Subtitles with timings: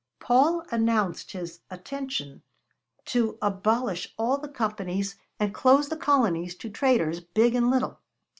[0.19, 2.41] Paul announced his attention
[3.05, 7.99] to abolish all the companies and close the colonies to traders big and little.